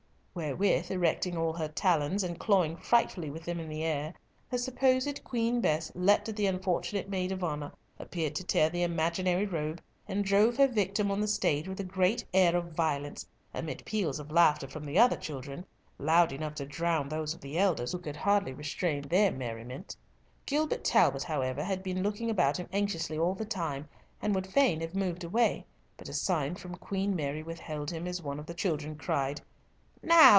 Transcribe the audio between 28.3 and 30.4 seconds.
of the children cried, "Now!